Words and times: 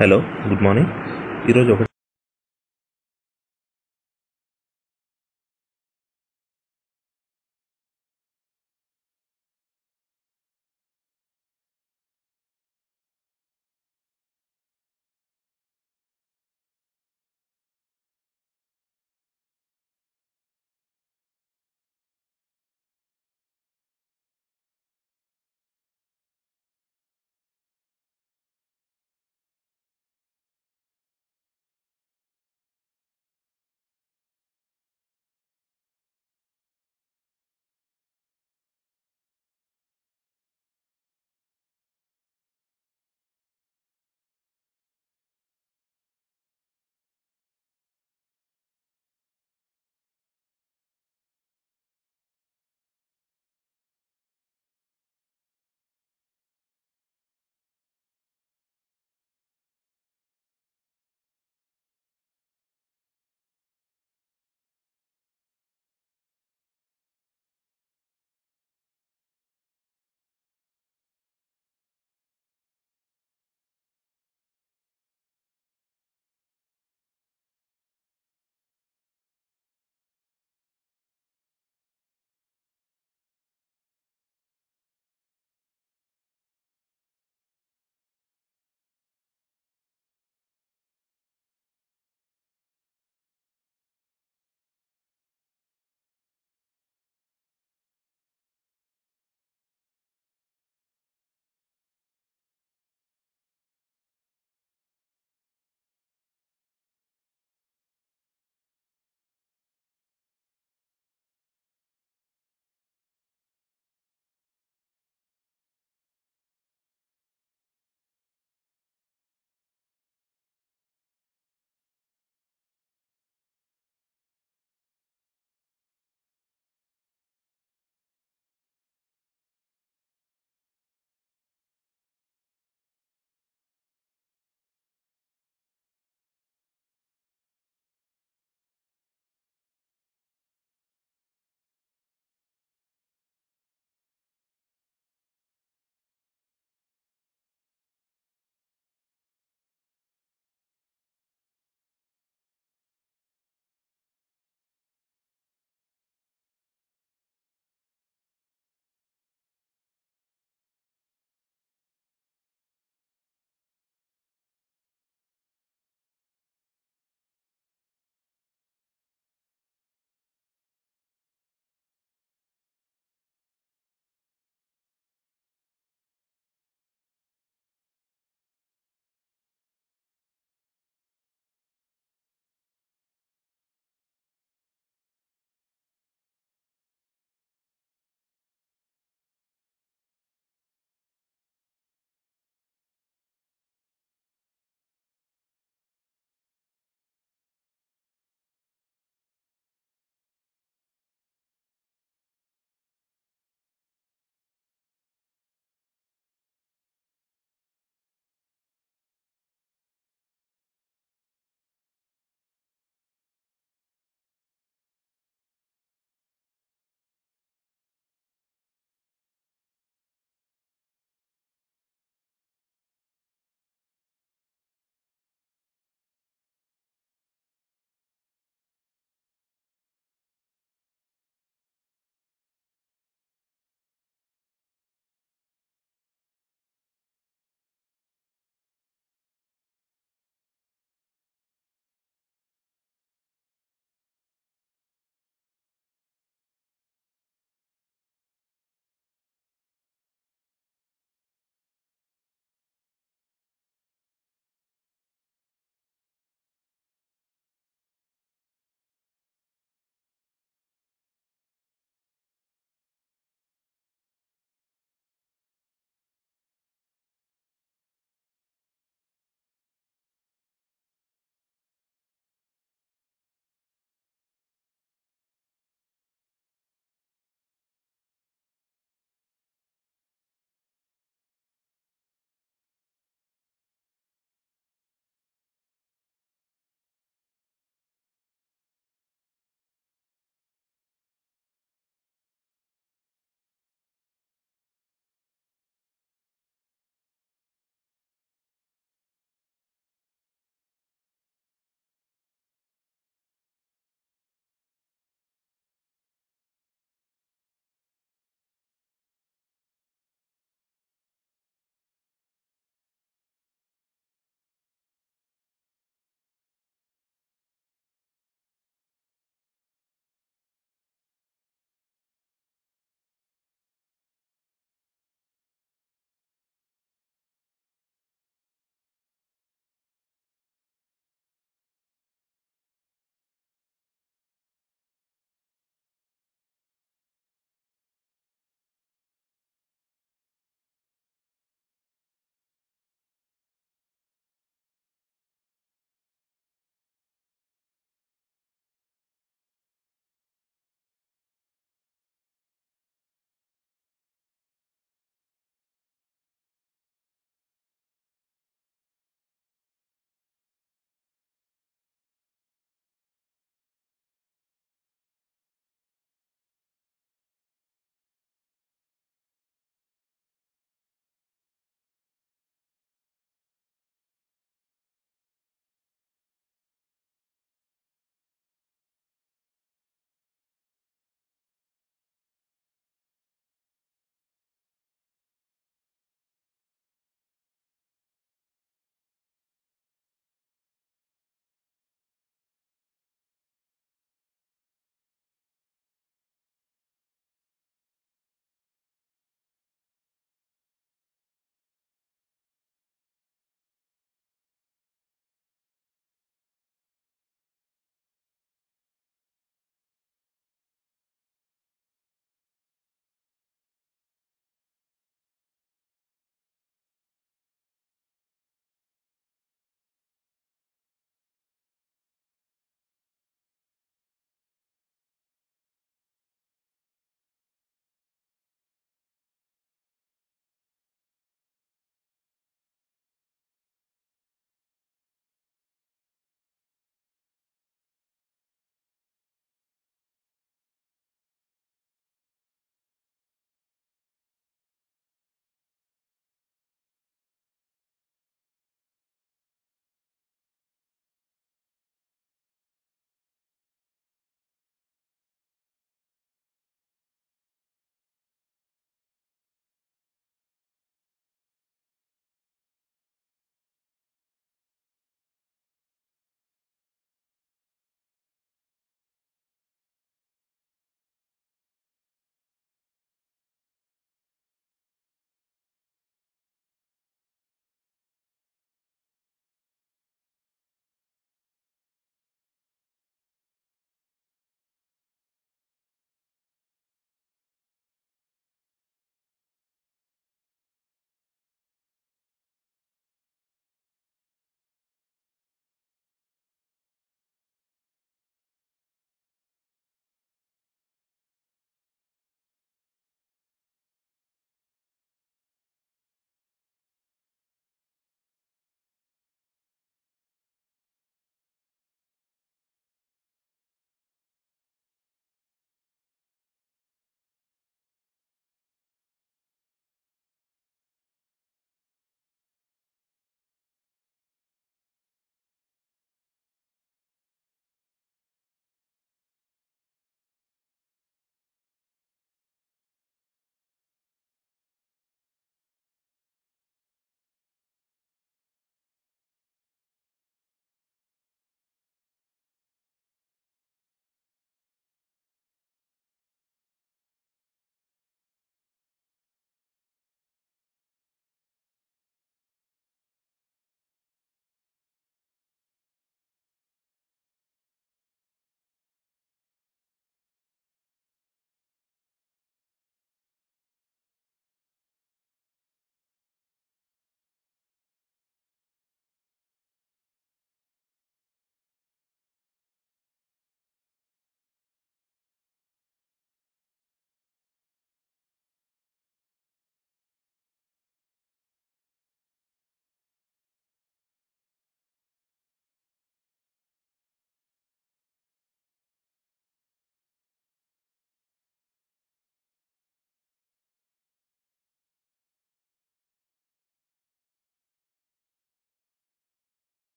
hello 0.00 0.16
good 0.48 0.62
morning 0.62 0.90
ఈరోజు 1.48 1.70
ఒకటో 1.72 1.85